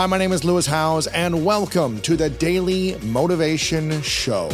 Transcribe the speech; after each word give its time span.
Hi, 0.00 0.06
my 0.06 0.16
name 0.16 0.32
is 0.32 0.44
Lewis 0.44 0.64
Howes, 0.64 1.08
and 1.08 1.44
welcome 1.44 2.00
to 2.00 2.16
the 2.16 2.30
Daily 2.30 2.96
Motivation 3.02 4.00
Show. 4.00 4.50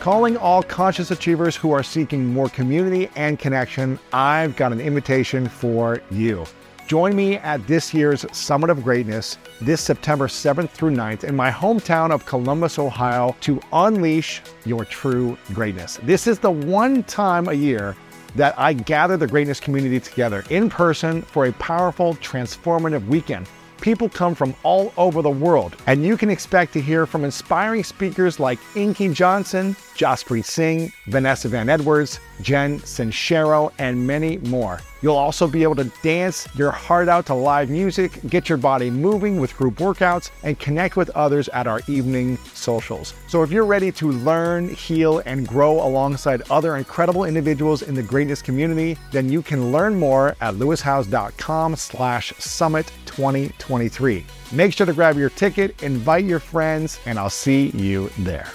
Calling 0.00 0.36
all 0.36 0.64
conscious 0.64 1.12
achievers 1.12 1.54
who 1.54 1.70
are 1.70 1.84
seeking 1.84 2.26
more 2.26 2.48
community 2.48 3.08
and 3.14 3.38
connection, 3.38 3.96
I've 4.12 4.56
got 4.56 4.72
an 4.72 4.80
invitation 4.80 5.48
for 5.48 6.02
you. 6.10 6.44
Join 6.88 7.14
me 7.14 7.36
at 7.36 7.64
this 7.68 7.94
year's 7.94 8.26
Summit 8.36 8.70
of 8.70 8.82
Greatness 8.82 9.38
this 9.60 9.80
September 9.80 10.26
7th 10.26 10.70
through 10.70 10.90
9th 10.90 11.22
in 11.22 11.36
my 11.36 11.52
hometown 11.52 12.10
of 12.10 12.26
Columbus, 12.26 12.76
Ohio, 12.76 13.36
to 13.42 13.60
unleash 13.72 14.42
your 14.64 14.84
true 14.84 15.38
greatness. 15.52 16.00
This 16.02 16.26
is 16.26 16.40
the 16.40 16.50
one 16.50 17.04
time 17.04 17.46
a 17.46 17.52
year 17.52 17.94
that 18.36 18.54
I 18.58 18.72
gather 18.72 19.16
the 19.16 19.26
greatness 19.26 19.60
community 19.60 20.00
together 20.00 20.44
in 20.50 20.70
person 20.70 21.22
for 21.22 21.46
a 21.46 21.52
powerful, 21.54 22.14
transformative 22.14 23.06
weekend. 23.06 23.48
People 23.80 24.08
come 24.10 24.34
from 24.34 24.54
all 24.62 24.92
over 24.98 25.22
the 25.22 25.30
world, 25.30 25.74
and 25.86 26.04
you 26.04 26.16
can 26.16 26.28
expect 26.28 26.74
to 26.74 26.80
hear 26.80 27.06
from 27.06 27.24
inspiring 27.24 27.82
speakers 27.82 28.38
like 28.38 28.58
Inky 28.76 29.12
Johnson, 29.12 29.74
Jaspreet 29.96 30.44
Singh, 30.44 30.92
Vanessa 31.06 31.48
Van 31.48 31.68
Edwards, 31.68 32.20
Jen 32.42 32.80
Sincero, 32.80 33.72
and 33.78 34.06
many 34.06 34.38
more. 34.38 34.80
You'll 35.02 35.16
also 35.16 35.46
be 35.46 35.62
able 35.62 35.76
to 35.76 35.90
dance 36.02 36.46
your 36.54 36.70
heart 36.70 37.08
out 37.08 37.26
to 37.26 37.34
live 37.34 37.70
music, 37.70 38.20
get 38.28 38.48
your 38.48 38.58
body 38.58 38.90
moving 38.90 39.40
with 39.40 39.56
group 39.56 39.76
workouts, 39.76 40.30
and 40.42 40.58
connect 40.58 40.96
with 40.96 41.08
others 41.10 41.48
at 41.50 41.66
our 41.66 41.80
evening 41.88 42.36
socials. 42.52 43.14
So 43.26 43.42
if 43.42 43.50
you're 43.50 43.64
ready 43.64 43.90
to 43.92 44.12
learn, 44.12 44.68
heal, 44.68 45.22
and 45.24 45.48
grow 45.48 45.82
alongside 45.82 46.42
other 46.50 46.76
incredible 46.76 47.24
individuals 47.24 47.82
in 47.82 47.94
the 47.94 48.02
greatness 48.02 48.42
community, 48.42 48.98
then 49.10 49.30
you 49.30 49.40
can 49.42 49.72
learn 49.72 49.94
more 49.98 50.36
at 50.40 50.54
lewishowes.com 50.54 51.76
slash 51.76 52.32
summit 52.38 52.92
2023. 53.06 54.26
Make 54.52 54.72
sure 54.72 54.86
to 54.86 54.92
grab 54.92 55.16
your 55.16 55.30
ticket, 55.30 55.82
invite 55.82 56.24
your 56.24 56.40
friends, 56.40 57.00
and 57.06 57.18
I'll 57.18 57.30
see 57.30 57.68
you 57.70 58.10
there. 58.18 58.52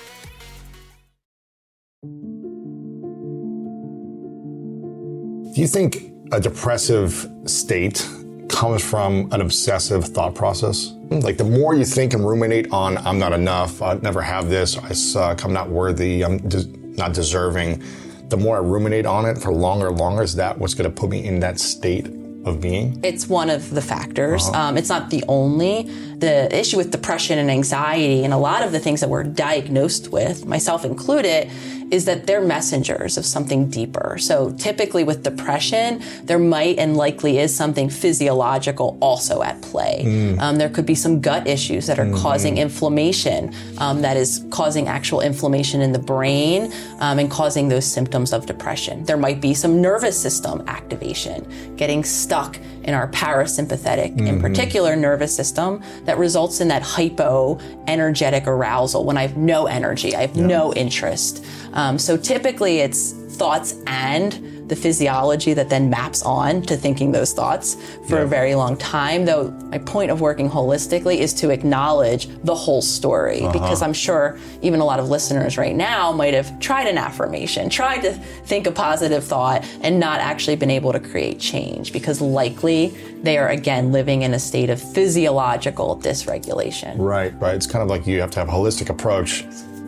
Do 5.55 5.61
you 5.61 5.67
think 5.67 6.11
a 6.33 6.39
depressive 6.41 7.31
state 7.45 8.05
comes 8.49 8.83
from 8.83 9.31
an 9.31 9.39
obsessive 9.39 10.03
thought 10.03 10.35
process? 10.35 10.91
Like 11.09 11.37
the 11.37 11.45
more 11.45 11.73
you 11.73 11.85
think 11.85 12.13
and 12.13 12.27
ruminate 12.27 12.73
on, 12.73 12.97
I'm 12.97 13.19
not 13.19 13.31
enough, 13.31 13.81
I 13.81 13.93
never 13.93 14.21
have 14.21 14.49
this, 14.49 14.77
I 14.77 14.91
suck, 14.91 15.45
I'm 15.45 15.53
not 15.53 15.69
worthy, 15.69 16.25
I'm 16.25 16.39
de- 16.39 16.67
not 16.97 17.13
deserving, 17.13 17.81
the 18.27 18.35
more 18.35 18.57
I 18.57 18.59
ruminate 18.59 19.05
on 19.05 19.25
it 19.25 19.37
for 19.37 19.53
longer 19.53 19.87
and 19.87 19.97
longer, 19.97 20.23
is 20.23 20.35
that 20.35 20.57
what's 20.57 20.73
going 20.73 20.93
to 20.93 20.93
put 20.93 21.09
me 21.09 21.23
in 21.23 21.39
that 21.39 21.57
state 21.57 22.07
of 22.43 22.59
being? 22.59 22.99
It's 23.01 23.29
one 23.29 23.49
of 23.49 23.69
the 23.69 23.81
factors. 23.81 24.49
Uh-huh. 24.49 24.59
Um, 24.59 24.77
it's 24.77 24.89
not 24.89 25.09
the 25.09 25.23
only. 25.29 25.83
The 26.17 26.53
issue 26.53 26.75
with 26.75 26.91
depression 26.91 27.39
and 27.39 27.49
anxiety, 27.49 28.25
and 28.25 28.33
a 28.33 28.37
lot 28.37 28.61
of 28.61 28.73
the 28.73 28.79
things 28.79 28.99
that 28.99 29.09
we're 29.09 29.23
diagnosed 29.23 30.11
with, 30.11 30.45
myself 30.45 30.83
included, 30.83 31.49
is 31.91 32.05
that 32.05 32.25
they're 32.25 32.41
messengers 32.41 33.17
of 33.17 33.25
something 33.25 33.69
deeper. 33.69 34.17
So 34.19 34.51
typically 34.53 35.03
with 35.03 35.23
depression, 35.23 36.01
there 36.23 36.39
might 36.39 36.77
and 36.79 36.97
likely 36.97 37.39
is 37.39 37.55
something 37.55 37.89
physiological 37.89 38.97
also 39.01 39.43
at 39.43 39.61
play. 39.61 40.03
Mm. 40.05 40.39
Um, 40.39 40.57
there 40.57 40.69
could 40.69 40.85
be 40.85 40.95
some 40.95 41.21
gut 41.21 41.47
issues 41.47 41.87
that 41.87 41.99
are 41.99 42.05
mm-hmm. 42.05 42.21
causing 42.21 42.57
inflammation, 42.57 43.53
um, 43.77 44.01
that 44.01 44.17
is 44.17 44.45
causing 44.49 44.87
actual 44.87 45.21
inflammation 45.21 45.81
in 45.81 45.91
the 45.91 45.99
brain 45.99 46.73
um, 46.99 47.19
and 47.19 47.29
causing 47.29 47.67
those 47.69 47.85
symptoms 47.85 48.33
of 48.33 48.45
depression. 48.45 49.03
There 49.03 49.17
might 49.17 49.41
be 49.41 49.53
some 49.53 49.81
nervous 49.81 50.19
system 50.19 50.63
activation, 50.67 51.75
getting 51.75 52.03
stuck 52.03 52.57
in 52.83 52.93
our 52.93 53.07
parasympathetic, 53.09 54.15
mm-hmm. 54.15 54.27
in 54.27 54.41
particular 54.41 54.95
nervous 54.95 55.35
system, 55.35 55.83
that 56.03 56.17
results 56.17 56.61
in 56.61 56.67
that 56.67 56.83
hypo 56.83 57.59
energetic 57.87 58.47
arousal 58.47 59.03
when 59.03 59.17
I 59.17 59.23
have 59.23 59.37
no 59.37 59.65
energy, 59.65 60.15
I 60.15 60.21
have 60.21 60.35
yeah. 60.35 60.45
no 60.45 60.73
interest. 60.73 61.43
Um, 61.75 61.99
so 61.99 62.17
typically 62.17 62.79
it's 62.79 63.11
thoughts 63.11 63.75
and 63.85 64.55
the 64.67 64.75
physiology 64.75 65.53
that 65.53 65.69
then 65.69 65.89
maps 65.89 66.23
on 66.23 66.61
to 66.63 66.75
thinking 66.75 67.11
those 67.11 67.33
thoughts 67.33 67.75
for 68.07 68.15
yeah. 68.15 68.23
a 68.23 68.25
very 68.25 68.55
long 68.55 68.75
time. 68.77 69.25
Though 69.25 69.51
my 69.69 69.77
point 69.77 70.11
of 70.11 70.21
working 70.21 70.49
holistically 70.49 71.17
is 71.17 71.33
to 71.35 71.51
acknowledge 71.51 72.27
the 72.43 72.55
whole 72.55 72.81
story 72.81 73.41
uh-huh. 73.41 73.53
because 73.53 73.81
I'm 73.81 73.93
sure 73.93 74.39
even 74.61 74.79
a 74.79 74.85
lot 74.85 74.99
of 74.99 75.09
listeners 75.09 75.57
right 75.57 75.75
now 75.75 76.11
might 76.11 76.33
have 76.33 76.59
tried 76.59 76.87
an 76.87 76.97
affirmation, 76.97 77.69
tried 77.69 78.01
to 78.01 78.13
think 78.13 78.65
a 78.65 78.71
positive 78.71 79.23
thought 79.23 79.63
and 79.81 79.99
not 79.99 80.19
actually 80.19 80.55
been 80.55 80.71
able 80.71 80.91
to 80.93 80.99
create 80.99 81.39
change 81.39 81.93
because 81.93 82.21
likely 82.21 82.87
they 83.21 83.37
are 83.37 83.49
again 83.49 83.91
living 83.91 84.23
in 84.23 84.33
a 84.33 84.39
state 84.39 84.69
of 84.69 84.81
physiological 84.81 85.97
dysregulation. 85.97 86.95
Right, 86.97 87.39
right. 87.39 87.55
It's 87.55 87.67
kind 87.67 87.83
of 87.83 87.89
like 87.89 88.07
you 88.07 88.19
have 88.21 88.31
to 88.31 88.39
have 88.39 88.49
a 88.49 88.51
holistic 88.51 88.89
approach 88.89 89.45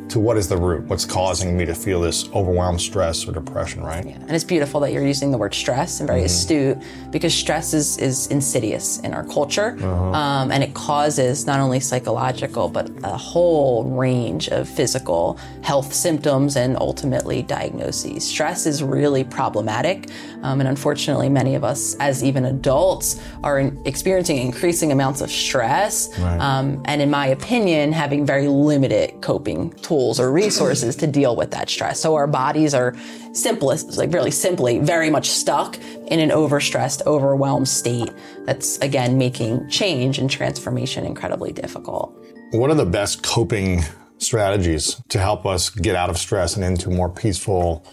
to 0.10 0.20
what 0.20 0.38
is 0.38 0.48
the 0.48 0.58
root, 0.58 0.84
what's 0.86 1.06
causing 1.06 1.58
me 1.58 1.66
to 1.66 1.76
feel 1.76 2.02
this 2.02 2.30
overwhelmed 2.34 2.80
stress 2.80 3.28
or 3.28 3.32
depression, 3.32 3.84
right? 3.84 4.06
Yeah. 4.06 4.16
And 4.16 4.32
it's 4.32 4.44
beautiful 4.44 4.80
that 4.82 4.92
you're 4.94 5.06
using 5.06 5.32
the 5.32 5.38
word 5.38 5.54
stress 5.54 6.00
and 6.00 6.08
very 6.08 6.20
mm-hmm. 6.20 6.26
astute 6.26 6.78
because 7.12 7.34
stress 7.34 7.74
is, 7.74 7.98
is 7.98 8.28
insidious 8.28 9.00
in 9.00 9.14
our 9.14 9.26
culture 9.26 9.76
uh-huh. 9.80 10.12
um, 10.12 10.52
and 10.52 10.64
it 10.64 10.74
causes 10.74 11.46
not 11.46 11.60
only 11.60 11.80
psychological 11.80 12.70
but 12.70 12.90
a 13.04 13.18
whole 13.18 13.84
range 13.84 14.48
of 14.50 14.70
physical 14.70 15.38
health 15.62 15.94
symptoms 15.94 16.56
and 16.56 16.78
ultimately 16.78 17.42
diagnoses. 17.42 18.26
Stress 18.28 18.66
is 18.66 18.82
really 18.82 19.24
problematic 19.24 20.10
um, 20.44 20.62
and 20.62 20.70
unfortunately 20.70 21.28
many 21.28 21.56
of 21.56 21.64
us 21.64 21.96
as 22.00 22.24
even 22.24 22.46
adults 22.46 23.22
are 23.44 23.60
in, 23.60 23.82
experiencing 23.86 24.38
increasing 24.38 24.92
amounts 24.92 25.22
of 25.22 25.30
stress 25.30 26.18
right. 26.20 26.40
um, 26.40 26.82
and 26.86 27.02
in 27.02 27.10
my 27.10 27.28
opinion 27.28 27.92
having 27.92 28.26
very 28.26 28.48
limited 28.48 29.20
coping 29.22 29.72
tools 29.74 29.97
tools 29.98 30.20
or 30.20 30.32
resources 30.32 30.96
to 30.96 31.08
deal 31.08 31.36
with 31.36 31.52
that 31.52 31.70
stress. 31.70 32.00
So 32.00 32.16
our 32.16 32.28
bodies 32.28 32.74
are 32.74 32.96
simplest, 33.34 33.98
like 33.98 34.14
really 34.14 34.32
simply, 34.32 34.80
very 34.80 35.10
much 35.10 35.30
stuck 35.30 35.78
in 36.08 36.20
an 36.20 36.30
overstressed, 36.30 37.06
overwhelmed 37.06 37.68
state 37.68 38.12
that's 38.46 38.78
again 38.80 39.18
making 39.18 39.68
change 39.70 40.20
and 40.20 40.30
transformation 40.30 41.06
incredibly 41.06 41.52
difficult. 41.52 42.16
What 42.52 42.70
are 42.70 42.76
the 42.76 42.86
best 42.86 43.24
coping 43.24 43.84
strategies 44.20 45.02
to 45.10 45.20
help 45.20 45.46
us 45.46 45.70
get 45.70 45.96
out 45.96 46.10
of 46.10 46.18
stress 46.18 46.56
and 46.56 46.64
into 46.64 46.90
more 46.90 47.10
peaceful, 47.10 47.84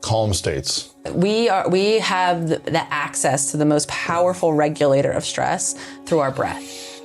calm 0.00 0.32
states? 0.32 0.94
We 1.12 1.48
are 1.48 1.68
we 1.68 1.98
have 1.98 2.48
the, 2.48 2.58
the 2.58 2.84
access 2.92 3.50
to 3.50 3.56
the 3.56 3.64
most 3.64 3.88
powerful 3.88 4.52
regulator 4.54 5.10
of 5.10 5.24
stress 5.24 5.74
through 6.06 6.20
our 6.20 6.30
breath. 6.30 6.62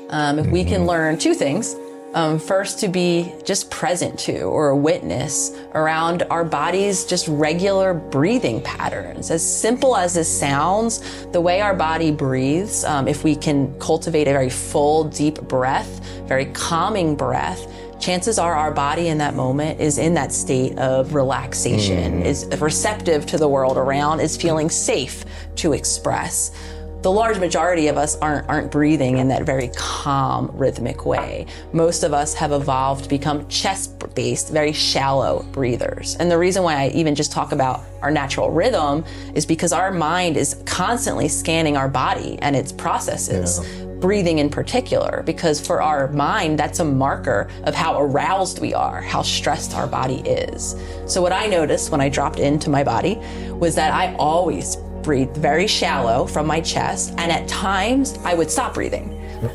Um, 0.09 0.37
if 0.37 0.45
mm-hmm. 0.45 0.53
we 0.53 0.63
can 0.63 0.81
mm-hmm. 0.81 0.89
learn 0.89 1.17
two 1.17 1.33
things, 1.33 1.75
um, 2.15 2.39
first 2.39 2.79
to 2.79 2.87
be 2.87 3.31
just 3.43 3.69
present 3.69 4.17
to 4.17 4.43
or 4.43 4.69
a 4.69 4.75
witness 4.75 5.51
around 5.73 6.23
our 6.31 6.45
body's 6.45 7.05
just 7.05 7.27
regular 7.27 7.93
breathing 7.93 8.61
patterns. 8.61 9.29
As 9.29 9.43
simple 9.43 9.97
as 9.97 10.13
this 10.13 10.39
sounds, 10.39 11.25
the 11.27 11.41
way 11.41 11.59
our 11.59 11.75
body 11.75 12.11
breathes, 12.11 12.85
um, 12.85 13.09
if 13.09 13.25
we 13.25 13.35
can 13.35 13.77
cultivate 13.79 14.27
a 14.29 14.31
very 14.31 14.49
full, 14.49 15.03
deep 15.03 15.41
breath, 15.41 16.03
very 16.25 16.45
calming 16.45 17.17
breath, 17.17 17.67
chances 17.99 18.39
are 18.39 18.55
our 18.55 18.71
body 18.71 19.09
in 19.09 19.17
that 19.17 19.35
moment 19.35 19.79
is 19.81 19.97
in 19.97 20.13
that 20.13 20.31
state 20.31 20.77
of 20.77 21.13
relaxation, 21.13 22.21
mm. 22.21 22.25
is 22.25 22.45
receptive 22.61 23.25
to 23.25 23.37
the 23.37 23.47
world 23.47 23.77
around, 23.77 24.21
is 24.21 24.37
feeling 24.37 24.69
safe 24.69 25.25
to 25.55 25.73
express 25.73 26.51
the 27.05 27.11
large 27.11 27.37
majority 27.37 27.87
of 27.87 27.97
us 27.97 28.17
aren't, 28.17 28.49
aren't 28.49 28.71
breathing 28.71 29.19
in 29.19 29.27
that 29.27 29.43
very 29.43 29.69
calm, 29.75 30.49
rhythmic 30.55 31.05
way. 31.05 31.45
Most 31.71 32.01
of 32.01 32.15
us 32.15 32.33
have 32.33 32.51
evolved 32.51 33.03
to 33.03 33.09
become 33.09 33.47
chest 33.47 33.91
based, 34.15 34.51
very 34.51 34.71
shallow 34.71 35.43
breathers. 35.51 36.15
And 36.15 36.31
the 36.31 36.37
reason 36.39 36.63
why 36.63 36.81
I 36.81 36.87
even 36.95 37.13
just 37.13 37.31
talk 37.31 37.51
about 37.51 37.83
our 38.01 38.09
natural 38.09 38.49
rhythm 38.49 39.05
is 39.35 39.45
because 39.45 39.71
our 39.71 39.91
mind 39.91 40.35
is 40.35 40.55
constantly 40.65 41.27
scanning 41.27 41.77
our 41.77 41.87
body 41.87 42.39
and 42.41 42.55
its 42.55 42.71
processes. 42.71 43.59
Yeah 43.63 43.85
breathing 43.95 44.39
in 44.39 44.49
particular, 44.49 45.23
because 45.25 45.65
for 45.65 45.81
our 45.81 46.09
mind, 46.09 46.59
that's 46.59 46.79
a 46.79 46.83
marker 46.83 47.49
of 47.63 47.73
how 47.73 47.99
aroused 47.99 48.59
we 48.59 48.73
are, 48.73 49.01
how 49.01 49.21
stressed 49.21 49.73
our 49.73 49.87
body 49.87 50.19
is. 50.29 50.75
So, 51.07 51.21
what 51.21 51.31
I 51.31 51.47
noticed 51.47 51.91
when 51.91 52.01
I 52.01 52.09
dropped 52.09 52.37
into 52.37 52.69
my 52.69 52.83
body 52.83 53.15
was 53.51 53.73
that 53.75 53.93
I 53.93 54.13
always 54.15 54.75
breathed 55.05 55.37
very 55.37 55.67
shallow 55.67 56.25
from 56.25 56.47
my 56.47 56.59
chest, 56.59 57.13
and 57.17 57.31
at 57.31 57.47
times 57.47 58.17
I 58.25 58.33
would 58.33 58.51
stop 58.51 58.73
breathing. 58.73 59.11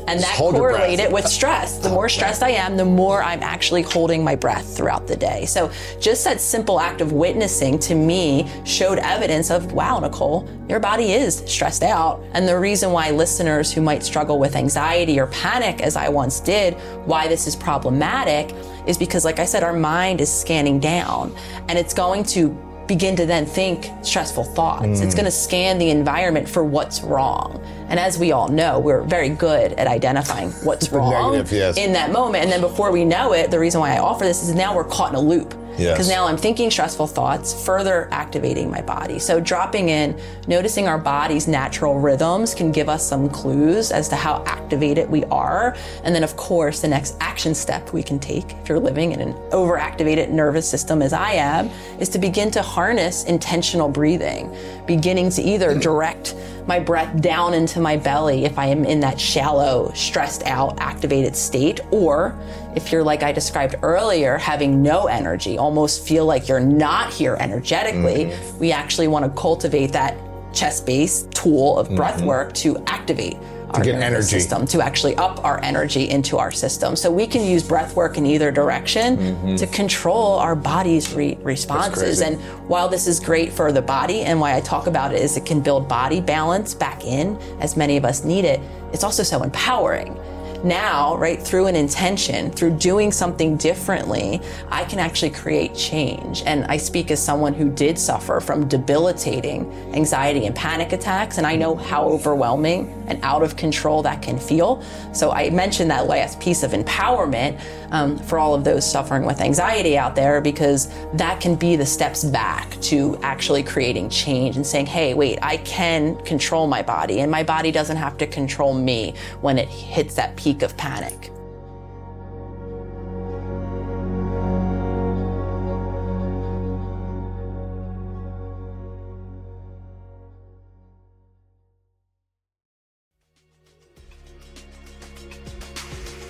And 0.07 0.19
that 0.21 0.35
Hold 0.35 0.55
your 0.55 0.69
breath. 0.69 0.77
correlated 0.77 1.11
with 1.11 1.27
stress. 1.27 1.77
The 1.77 1.89
more 1.89 2.07
stressed 2.07 2.43
I 2.43 2.51
am, 2.51 2.77
the 2.77 2.85
more 2.85 3.21
I'm 3.21 3.43
actually 3.43 3.81
holding 3.81 4.23
my 4.23 4.35
breath 4.35 4.77
throughout 4.77 5.07
the 5.07 5.17
day. 5.17 5.45
So 5.45 5.69
just 5.99 6.23
that 6.23 6.39
simple 6.39 6.79
act 6.79 7.01
of 7.01 7.11
witnessing 7.11 7.77
to 7.79 7.95
me 7.95 8.49
showed 8.63 8.99
evidence 8.99 9.51
of, 9.51 9.73
wow, 9.73 9.99
Nicole, 9.99 10.47
your 10.69 10.79
body 10.79 11.11
is 11.11 11.43
stressed 11.45 11.83
out. 11.83 12.23
And 12.33 12.47
the 12.47 12.57
reason 12.57 12.91
why 12.91 13.11
listeners 13.11 13.73
who 13.73 13.81
might 13.81 14.03
struggle 14.03 14.39
with 14.39 14.55
anxiety 14.55 15.19
or 15.19 15.27
panic, 15.27 15.81
as 15.81 15.97
I 15.97 16.07
once 16.07 16.39
did, 16.39 16.75
why 17.05 17.27
this 17.27 17.45
is 17.47 17.55
problematic 17.55 18.55
is 18.87 18.97
because, 18.97 19.25
like 19.25 19.39
I 19.39 19.45
said, 19.45 19.63
our 19.63 19.73
mind 19.73 20.21
is 20.21 20.31
scanning 20.31 20.79
down 20.79 21.35
and 21.67 21.77
it's 21.77 21.93
going 21.93 22.23
to 22.25 22.49
begin 22.91 23.15
to 23.15 23.25
then 23.25 23.45
think 23.45 23.89
stressful 24.01 24.43
thoughts. 24.43 24.99
It's 24.99 25.13
mm. 25.13 25.15
going 25.15 25.25
to 25.25 25.31
scan 25.31 25.77
the 25.77 25.91
environment 25.91 26.49
for 26.49 26.61
what's 26.61 26.99
wrong. 26.99 27.63
And 27.87 27.97
as 27.97 28.19
we 28.19 28.33
all 28.33 28.49
know, 28.49 28.79
we're 28.79 29.03
very 29.03 29.29
good 29.29 29.71
at 29.73 29.87
identifying 29.87 30.51
what's 30.65 30.91
wrong 30.91 31.31
negative, 31.31 31.53
yes. 31.53 31.77
in 31.77 31.93
that 31.93 32.11
moment. 32.11 32.43
And 32.43 32.51
then 32.51 32.59
before 32.59 32.91
we 32.91 33.05
know 33.05 33.31
it, 33.31 33.49
the 33.49 33.57
reason 33.57 33.79
why 33.79 33.95
I 33.95 33.99
offer 33.99 34.25
this 34.25 34.43
is 34.43 34.53
now 34.53 34.75
we're 34.75 34.83
caught 34.83 35.11
in 35.11 35.15
a 35.15 35.21
loop. 35.21 35.53
Yes. 35.77 35.93
Because 35.93 36.09
now 36.09 36.25
I'm 36.25 36.37
thinking 36.37 36.69
stressful 36.69 37.07
thoughts, 37.07 37.65
further 37.65 38.07
activating 38.11 38.69
my 38.69 38.81
body. 38.81 39.19
So 39.19 39.39
dropping 39.39 39.89
in, 39.89 40.19
noticing 40.47 40.87
our 40.87 40.97
body's 40.97 41.47
natural 41.47 41.99
rhythms 41.99 42.53
can 42.53 42.71
give 42.71 42.89
us 42.89 43.07
some 43.07 43.29
clues 43.29 43.91
as 43.91 44.09
to 44.09 44.15
how 44.15 44.43
activated 44.45 45.09
we 45.09 45.23
are. 45.25 45.75
And 46.03 46.13
then 46.13 46.23
of 46.23 46.35
course, 46.35 46.81
the 46.81 46.87
next 46.87 47.15
action 47.19 47.55
step 47.55 47.93
we 47.93 48.03
can 48.03 48.19
take 48.19 48.53
if 48.53 48.69
you're 48.69 48.79
living 48.79 49.11
in 49.11 49.21
an 49.21 49.33
overactivated 49.51 50.29
nervous 50.29 50.69
system 50.69 51.01
as 51.01 51.13
I 51.13 51.31
am, 51.33 51.69
is 51.99 52.09
to 52.09 52.19
begin 52.19 52.51
to 52.51 52.61
harness 52.61 53.23
intentional 53.25 53.89
breathing, 53.89 54.55
beginning 54.85 55.29
to 55.31 55.41
either 55.41 55.75
mm. 55.75 55.81
direct 55.81 56.35
my 56.67 56.79
breath 56.79 57.21
down 57.21 57.53
into 57.53 57.79
my 57.79 57.97
belly 57.97 58.45
if 58.45 58.57
I 58.59 58.67
am 58.67 58.85
in 58.85 58.99
that 59.01 59.19
shallow, 59.19 59.91
stressed 59.93 60.43
out, 60.43 60.79
activated 60.79 61.35
state, 61.35 61.79
or 61.91 62.37
if 62.75 62.91
you're 62.91 63.03
like 63.03 63.23
I 63.23 63.31
described 63.31 63.75
earlier, 63.81 64.37
having 64.37 64.81
no 64.81 65.07
energy, 65.07 65.57
almost 65.57 66.07
feel 66.07 66.25
like 66.25 66.47
you're 66.47 66.59
not 66.59 67.13
here 67.13 67.37
energetically, 67.39 68.25
mm-hmm. 68.25 68.59
we 68.59 68.71
actually 68.71 69.07
want 69.07 69.25
to 69.25 69.41
cultivate 69.41 69.91
that 69.93 70.17
chest 70.53 70.85
base 70.85 71.23
tool 71.33 71.77
of 71.77 71.87
mm-hmm. 71.87 71.95
breath 71.97 72.21
work 72.21 72.53
to 72.53 72.77
activate 72.87 73.37
our 73.73 73.83
get 73.83 74.01
energy. 74.01 74.23
system 74.23 74.65
to 74.67 74.81
actually 74.81 75.15
up 75.15 75.43
our 75.45 75.63
energy 75.63 76.09
into 76.09 76.37
our 76.37 76.51
system. 76.51 76.95
So 76.95 77.09
we 77.09 77.25
can 77.25 77.45
use 77.45 77.63
breath 77.63 77.95
work 77.95 78.17
in 78.17 78.25
either 78.25 78.51
direction 78.51 79.17
mm-hmm. 79.17 79.55
to 79.55 79.67
control 79.67 80.33
our 80.33 80.55
body's 80.55 81.13
re- 81.13 81.37
responses. 81.41 82.21
And 82.21 82.39
while 82.67 82.89
this 82.89 83.07
is 83.07 83.19
great 83.19 83.53
for 83.53 83.71
the 83.71 83.81
body, 83.81 84.21
and 84.21 84.39
why 84.39 84.55
I 84.55 84.61
talk 84.61 84.87
about 84.87 85.13
it 85.13 85.21
is 85.21 85.37
it 85.37 85.45
can 85.45 85.61
build 85.61 85.87
body 85.87 86.19
balance 86.19 86.73
back 86.73 87.05
in, 87.05 87.37
as 87.59 87.77
many 87.77 87.97
of 87.97 88.05
us 88.05 88.23
need 88.23 88.45
it, 88.45 88.59
it's 88.91 89.03
also 89.03 89.23
so 89.23 89.41
empowering. 89.41 90.17
Now, 90.63 91.17
right, 91.17 91.41
through 91.41 91.67
an 91.67 91.75
intention, 91.75 92.51
through 92.51 92.77
doing 92.77 93.11
something 93.11 93.57
differently, 93.57 94.39
I 94.69 94.83
can 94.83 94.99
actually 94.99 95.31
create 95.31 95.73
change. 95.73 96.43
And 96.45 96.65
I 96.65 96.77
speak 96.77 97.09
as 97.09 97.23
someone 97.23 97.53
who 97.53 97.69
did 97.69 97.97
suffer 97.97 98.39
from 98.39 98.67
debilitating 98.67 99.71
anxiety 99.93 100.45
and 100.45 100.55
panic 100.55 100.93
attacks, 100.93 101.39
and 101.39 101.47
I 101.47 101.55
know 101.55 101.75
how 101.75 102.07
overwhelming 102.07 102.93
and 103.07 103.19
out 103.23 103.41
of 103.41 103.55
control 103.55 104.03
that 104.03 104.21
can 104.21 104.37
feel. 104.37 104.83
So 105.13 105.31
I 105.31 105.49
mentioned 105.49 105.89
that 105.89 106.07
last 106.07 106.39
piece 106.39 106.61
of 106.61 106.71
empowerment 106.71 107.59
um, 107.91 108.17
for 108.19 108.37
all 108.37 108.53
of 108.53 108.63
those 108.63 108.89
suffering 108.89 109.25
with 109.25 109.41
anxiety 109.41 109.97
out 109.97 110.15
there, 110.15 110.41
because 110.41 110.89
that 111.13 111.41
can 111.41 111.55
be 111.55 111.75
the 111.75 111.85
steps 111.85 112.23
back 112.23 112.79
to 112.81 113.17
actually 113.23 113.63
creating 113.63 114.09
change 114.09 114.55
and 114.55 114.65
saying, 114.65 114.85
hey, 114.85 115.13
wait, 115.13 115.39
I 115.41 115.57
can 115.57 116.15
control 116.23 116.67
my 116.67 116.81
body, 116.83 117.19
and 117.21 117.31
my 117.31 117.43
body 117.43 117.71
doesn't 117.71 117.97
have 117.97 118.17
to 118.19 118.27
control 118.27 118.73
me 118.73 119.15
when 119.41 119.57
it 119.57 119.67
hits 119.67 120.15
that 120.15 120.35
peak 120.51 120.63
of 120.63 120.75
panic. 120.75 121.40